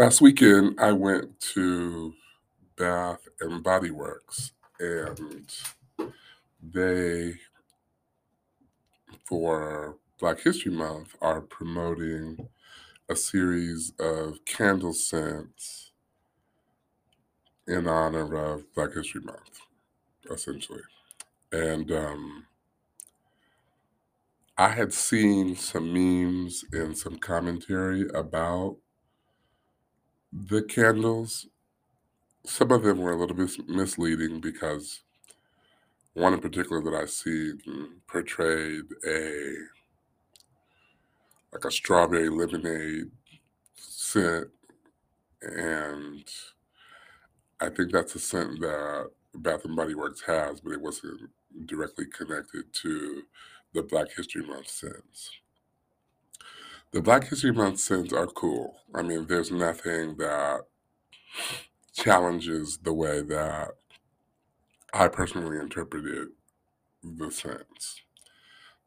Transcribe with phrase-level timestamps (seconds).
[0.00, 2.14] Last weekend, I went to
[2.74, 5.46] Bath and Body Works, and
[6.62, 7.34] they,
[9.26, 12.48] for Black History Month, are promoting
[13.10, 15.92] a series of candle scents
[17.68, 19.60] in honor of Black History Month,
[20.30, 20.80] essentially.
[21.52, 22.46] And um,
[24.56, 28.78] I had seen some memes and some commentary about
[30.32, 31.46] the candles.
[32.44, 35.00] Some of them were a little bit misleading because
[36.14, 37.52] one in particular that I see
[38.06, 39.54] portrayed a
[41.52, 43.10] like a strawberry lemonade
[43.74, 44.48] scent,
[45.42, 46.24] and
[47.60, 51.30] I think that's a scent that Bath and Body Works has, but it wasn't
[51.66, 53.22] directly connected to
[53.74, 55.30] the Black History Month scents.
[56.92, 58.74] The Black History Month scents are cool.
[58.92, 60.62] I mean, there's nothing that
[61.94, 63.70] challenges the way that
[64.92, 66.28] I personally interpreted
[67.02, 68.00] the scents.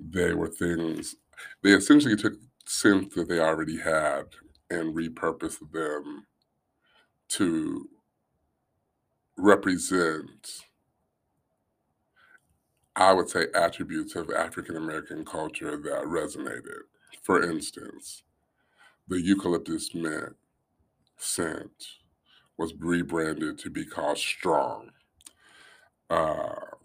[0.00, 1.14] They were things,
[1.62, 2.34] they essentially took
[2.66, 4.24] scents that they already had
[4.68, 6.26] and repurposed them
[7.28, 7.88] to
[9.36, 10.48] represent,
[12.96, 16.82] I would say, attributes of African American culture that resonated.
[17.20, 18.22] For instance,
[19.08, 20.36] the eucalyptus mint
[21.18, 21.98] scent
[22.58, 24.92] was rebranded to be called Strong.
[26.10, 26.76] Uh,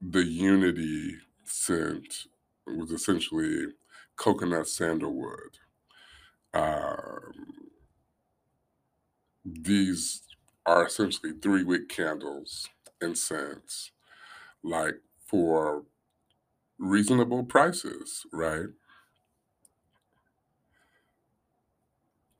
[0.00, 2.26] the Unity scent
[2.66, 3.68] was essentially
[4.16, 5.58] coconut sandalwood.
[6.54, 7.70] Um,
[9.44, 10.22] these
[10.66, 12.68] are essentially three wick candles
[13.00, 13.90] and scents,
[14.62, 15.84] like for
[16.78, 18.68] reasonable prices, right?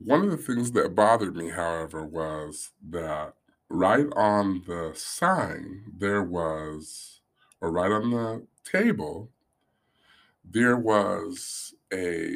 [0.03, 3.33] One of the things that bothered me, however, was that
[3.69, 7.21] right on the sign, there was,
[7.61, 9.29] or right on the table,
[10.43, 12.35] there was a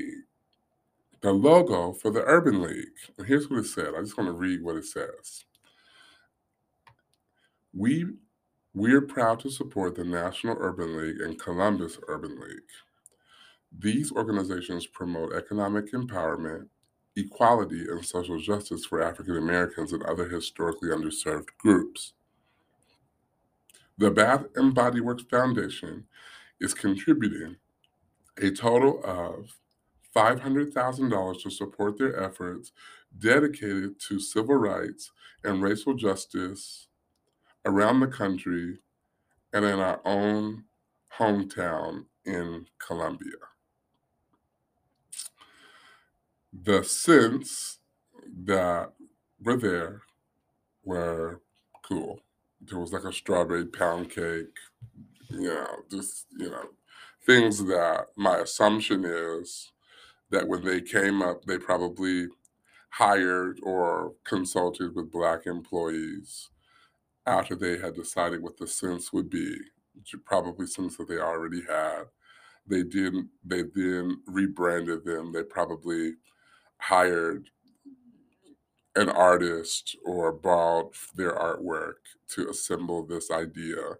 [1.21, 2.99] the logo for the Urban League.
[3.17, 3.95] And here's what it said.
[3.97, 5.45] I just want to read what it says.
[7.73, 8.05] We
[8.75, 12.71] we're proud to support the National Urban League and Columbus Urban League.
[13.77, 16.67] These organizations promote economic empowerment,
[17.15, 22.13] equality, and social justice for African Americans and other historically underserved groups.
[23.97, 26.05] The Bath and Body Works Foundation
[26.59, 27.55] is contributing
[28.41, 29.57] a total of
[30.15, 32.71] $500,000 to support their efforts
[33.17, 35.11] dedicated to civil rights
[35.43, 36.87] and racial justice
[37.65, 38.77] around the country
[39.53, 40.63] and in our own
[41.17, 43.54] hometown in Columbus.
[46.63, 47.79] The scents
[48.45, 48.93] that
[49.43, 50.03] were there
[50.83, 51.41] were
[51.83, 52.21] cool.
[52.61, 54.55] There was like a strawberry pound cake,
[55.29, 56.69] you know, just, you know,
[57.25, 59.71] things that my assumption is
[60.31, 62.27] that when they came up, they probably
[62.89, 66.49] hired or consulted with Black employees
[67.25, 69.57] after they had decided what the sense would be,
[69.93, 72.05] which probably sense that they already had.
[72.65, 73.29] They didn't.
[73.43, 75.33] They then rebranded them.
[75.33, 76.13] They probably
[76.79, 77.49] hired
[78.95, 81.95] an artist or borrowed their artwork
[82.29, 83.97] to assemble this idea.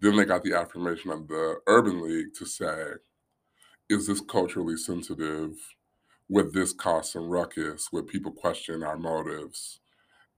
[0.00, 2.94] Then they got the affirmation of the Urban League to say,
[3.88, 5.52] is this culturally sensitive?
[6.30, 7.92] Would this cause some ruckus?
[7.92, 9.80] Would people question our motives?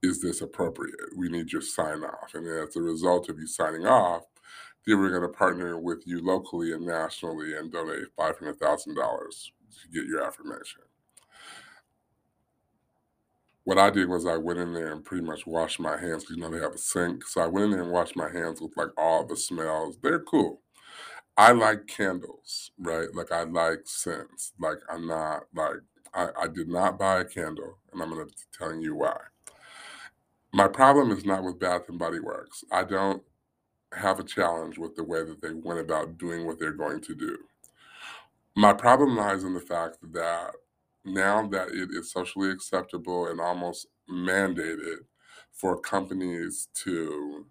[0.03, 0.95] Is this appropriate?
[1.15, 2.33] We need your sign off.
[2.33, 4.23] And as a result of you signing off,
[4.85, 10.05] they we're going to partner with you locally and nationally and donate $500,000 to get
[10.05, 10.81] your affirmation.
[13.67, 16.37] What I did was I went in there and pretty much washed my hands because
[16.37, 17.25] you know they have a sink.
[17.25, 19.97] So I went in there and washed my hands with like all the smells.
[20.01, 20.61] They're cool.
[21.35, 23.13] I like candles, right?
[23.13, 24.53] Like I like scents.
[24.57, 25.81] Like I'm not like
[26.13, 29.17] I, I did not buy a candle, and I'm gonna be telling you why.
[30.53, 32.63] My problem is not with Bath and Body Works.
[32.71, 33.21] I don't
[33.91, 37.13] have a challenge with the way that they went about doing what they're going to
[37.13, 37.37] do.
[38.55, 40.51] My problem lies in the fact that
[41.07, 44.97] now that it is socially acceptable and almost mandated
[45.51, 47.45] for companies to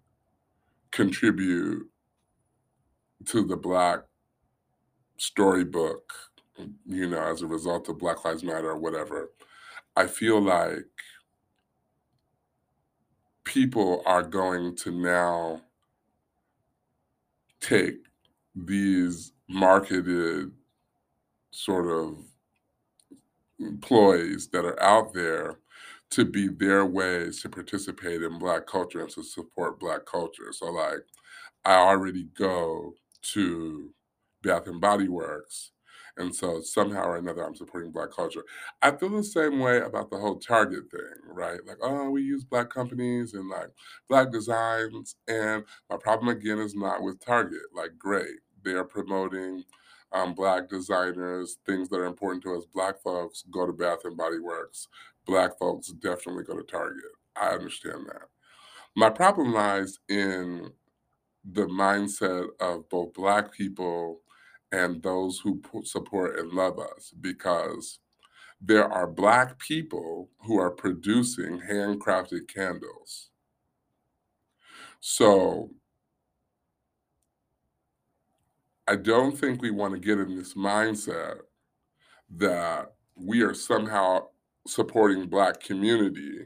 [0.91, 1.87] contribute
[3.25, 3.99] to the Black
[5.17, 6.13] storybook
[6.85, 9.31] you know, as a result of Black Lives Matter or whatever,
[9.95, 10.85] I feel like
[13.43, 15.61] people are going to now
[17.61, 17.97] take
[18.55, 20.51] these marketed
[21.51, 22.17] sort of
[23.59, 25.59] employees that are out there
[26.11, 30.51] to be their ways to participate in Black culture and to support Black culture.
[30.53, 31.01] So, like,
[31.65, 32.93] I already go
[33.33, 33.93] to
[34.43, 35.71] Bath and Body Works.
[36.19, 38.43] And so somehow or another, I'm supporting Black culture.
[38.81, 41.59] I feel the same way about the whole Target thing, right?
[41.67, 43.69] Like, oh, we use Black companies and like
[44.09, 45.15] Black designs.
[45.27, 47.61] And my problem again is not with Target.
[47.75, 48.39] Like, great.
[48.63, 49.63] They are promoting
[50.11, 52.65] um, Black designers, things that are important to us.
[52.73, 54.87] Black folks go to Bath and Body Works.
[55.25, 57.03] Black folks definitely go to Target.
[57.35, 58.27] I understand that.
[58.95, 60.71] My problem lies in
[61.51, 64.21] the mindset of both Black people
[64.71, 67.99] and those who support and love us because
[68.59, 73.29] there are Black people who are producing handcrafted candles.
[74.99, 75.69] So
[78.87, 81.39] I don't think we want to get in this mindset
[82.37, 84.27] that we are somehow
[84.65, 86.45] supporting Black community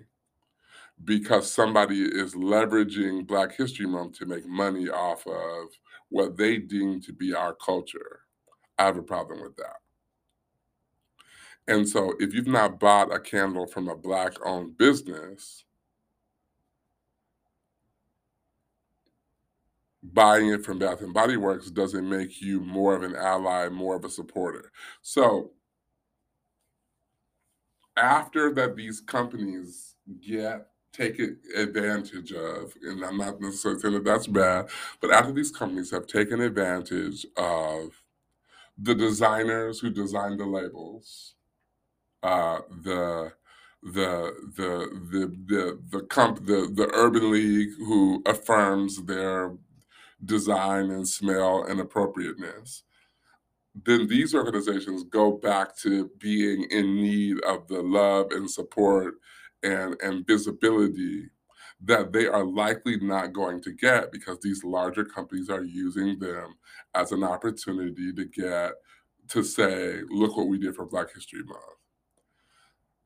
[1.03, 5.69] because somebody is leveraging Black History Month to make money off of
[6.09, 8.21] what they deem to be our culture.
[8.77, 9.77] I have a problem with that.
[11.67, 15.63] And so if you've not bought a candle from a Black owned business,
[20.03, 23.95] buying it from Bath and Body Works doesn't make you more of an ally, more
[23.95, 24.71] of a supporter.
[25.01, 25.51] So
[27.97, 29.95] after that these companies
[30.25, 34.69] get taken advantage of, and I'm not necessarily saying that that's bad,
[34.99, 37.91] but after these companies have taken advantage of
[38.77, 41.35] the designers who designed the labels,
[42.23, 43.31] uh, the
[43.83, 49.53] the the the the the comp the the Urban League who affirms their
[50.25, 52.83] design and smell and appropriateness,
[53.73, 59.15] then these organizations go back to being in need of the love and support
[59.63, 61.29] and, and visibility
[61.83, 66.53] that they are likely not going to get because these larger companies are using them
[66.93, 68.73] as an opportunity to get
[69.29, 71.59] to say, look what we did for Black History Month.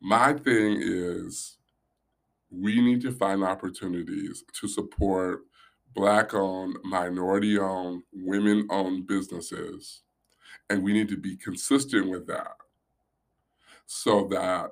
[0.02, 1.58] My thing is,
[2.50, 5.42] we need to find opportunities to support
[5.96, 10.02] Black owned, minority owned, women owned businesses.
[10.70, 12.56] And we need to be consistent with that
[13.86, 14.72] so that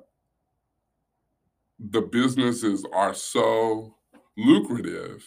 [1.78, 3.94] the businesses are so
[4.36, 5.24] lucrative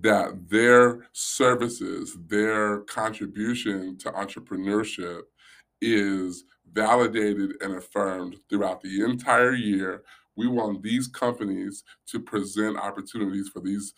[0.00, 5.22] that their services, their contribution to entrepreneurship
[5.80, 10.02] is validated and affirmed throughout the entire year.
[10.36, 13.92] We want these companies to present opportunities for these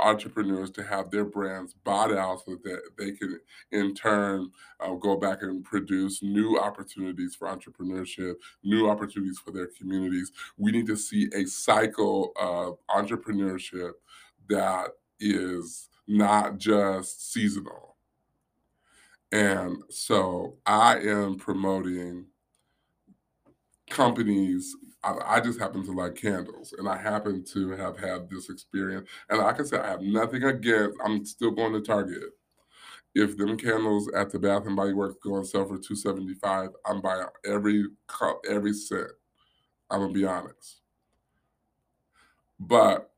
[0.00, 3.38] entrepreneurs to have their brands bought out so that they can
[3.72, 4.50] in turn
[4.80, 10.32] uh, go back and produce new opportunities for entrepreneurship new opportunities for their communities.
[10.56, 13.92] We need to see a cycle of entrepreneurship
[14.48, 14.88] that
[15.20, 17.96] is not just seasonal.
[19.32, 22.26] And so i am promoting
[23.90, 28.50] companies I, I, just happen to like candles and I happen to have had this
[28.50, 29.08] experience.
[29.30, 32.24] And like I said, I have nothing against, I'm still going to Target.
[33.14, 37.00] If them candles at the Bath and Body Works go on sale for 275 I'm
[37.00, 39.06] buying every cup, every cent.
[39.90, 40.80] I'm gonna be honest.
[42.58, 43.10] But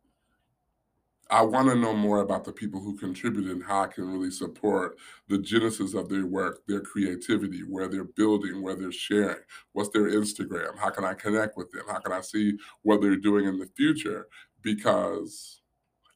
[1.30, 4.30] I want to know more about the people who contributed and how I can really
[4.30, 4.96] support
[5.28, 9.40] the genesis of their work, their creativity, where they're building, where they're sharing,
[9.72, 13.16] what's their Instagram, how can I connect with them, how can I see what they're
[13.16, 14.28] doing in the future?
[14.62, 15.60] Because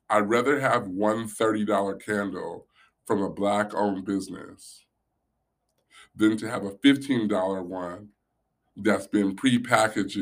[0.08, 2.66] I'd rather have one $30 candle
[3.06, 4.86] from a Black owned business
[6.16, 8.08] than to have a $15 one
[8.76, 10.18] that's been pre-packaged,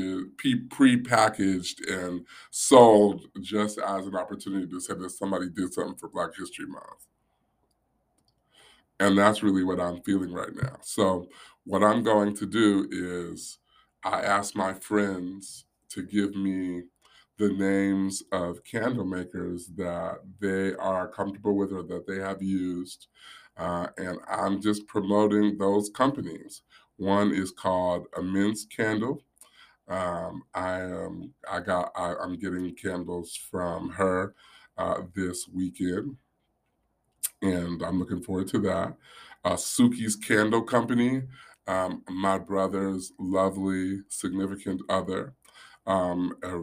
[0.70, 6.30] pre-packaged and sold just as an opportunity to say that somebody did something for Black
[6.36, 7.06] History Month.
[8.98, 10.76] And that's really what I'm feeling right now.
[10.82, 11.28] So
[11.64, 13.58] what I'm going to do is
[14.04, 16.82] I ask my friends to give me
[17.38, 23.06] the names of candle makers that they are comfortable with or that they have used.
[23.56, 26.62] Uh, and I'm just promoting those companies.
[27.00, 29.22] One is called a Immense Candle.
[29.88, 34.34] Um, I am I got I, am getting candles from her
[34.76, 36.18] uh, this weekend,
[37.40, 38.96] and I'm looking forward to that.
[39.46, 41.22] Uh, Suki's Candle Company.
[41.66, 45.32] um, my brother's lovely significant other
[45.86, 46.58] um, uh,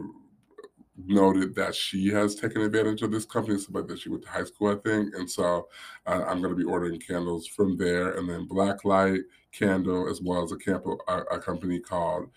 [1.06, 4.44] noted that she has taken advantage of this company, somebody that she went to high
[4.44, 5.14] school, I think.
[5.14, 5.68] And so
[6.06, 8.12] uh, I'm going to be ordering candles from there.
[8.12, 9.20] And then Blacklight
[9.52, 12.28] Candle, as well as a, camp- a, a company called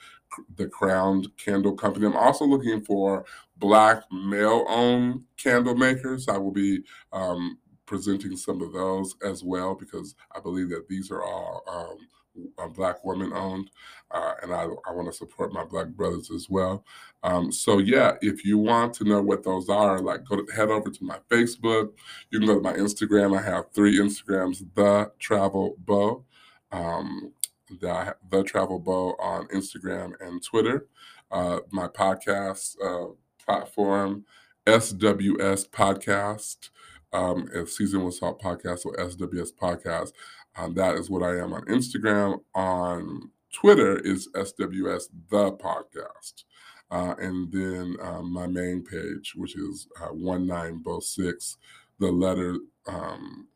[0.56, 2.06] the Crowned Candle Company.
[2.06, 3.26] I'm also looking for
[3.58, 6.28] Black male owned candle makers.
[6.28, 7.58] I will be um,
[7.92, 13.04] presenting some of those as well because I believe that these are all um, black
[13.04, 13.70] women owned,
[14.12, 16.86] uh, and I, I want to support my black brothers as well.
[17.22, 20.70] Um, so yeah, if you want to know what those are, like go to, head
[20.70, 21.90] over to my Facebook.
[22.30, 23.38] You can go to my Instagram.
[23.38, 26.24] I have three Instagrams: the Travel Beau,
[26.72, 27.34] um,
[27.82, 30.88] the the Travel Beau on Instagram and Twitter.
[31.30, 33.12] Uh, my podcast uh,
[33.46, 34.24] platform,
[34.66, 36.70] SWS Podcast,
[37.14, 40.12] um, Season with Salt Podcast or SWS Podcast.
[40.56, 42.42] Um, that is what I am on Instagram.
[42.56, 46.44] On Twitter is SWS the podcast.
[46.90, 51.58] Uh, and then um, my main page, which is uh, 1906,
[52.00, 53.48] the letter um,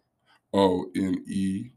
[0.53, 1.69] O N E,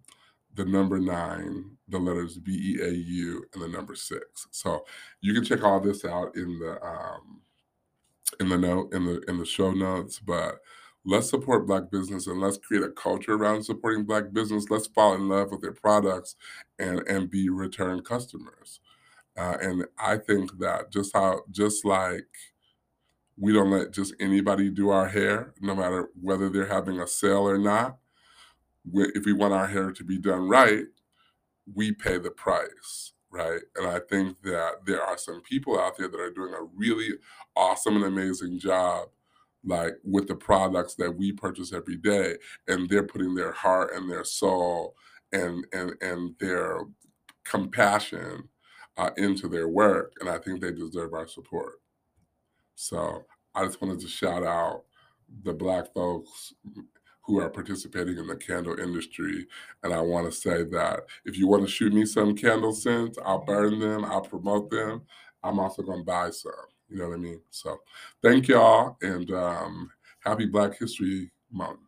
[0.54, 4.46] the number nine, the letters B E A U, and the number six.
[4.52, 4.84] So
[5.20, 7.40] you can check all this out in the um,
[8.38, 10.20] in the note in the in the show notes.
[10.20, 10.60] But
[11.04, 14.66] let's support black business and let's create a culture around supporting black business.
[14.68, 16.36] Let's fall in love with their products
[16.78, 18.80] and and be return customers.
[19.38, 22.26] Uh, and i think that just how just like
[23.36, 27.48] we don't let just anybody do our hair no matter whether they're having a sale
[27.48, 27.98] or not
[28.92, 30.86] if we want our hair to be done right
[31.72, 33.60] we pay the price right?
[33.76, 37.10] And i think that there are some people out there that are doing a really
[37.54, 39.08] awesome and amazing job
[39.64, 42.36] like with the products that we purchase every day
[42.68, 44.94] and they're putting their heart and their soul
[45.32, 46.80] and and and their
[47.44, 48.48] compassion
[48.96, 51.80] uh, into their work and i think they deserve our support.
[52.74, 53.24] So
[53.54, 54.84] i just wanted to shout out
[55.44, 56.54] the black folks
[57.22, 59.46] who are participating in the candle industry
[59.82, 63.18] and i want to say that if you want to shoot me some candle scents
[63.26, 65.02] i'll burn them i'll promote them
[65.42, 66.52] i'm also going to buy some
[66.88, 67.40] you know what I mean?
[67.50, 67.80] So
[68.22, 69.90] thank y'all and um,
[70.20, 71.80] happy Black History Month.